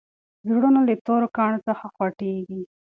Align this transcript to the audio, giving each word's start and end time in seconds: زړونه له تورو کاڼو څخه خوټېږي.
زړونه 0.49 0.79
له 0.87 0.95
تورو 1.05 1.27
کاڼو 1.37 1.59
څخه 1.67 1.85
خوټېږي. 1.95 2.61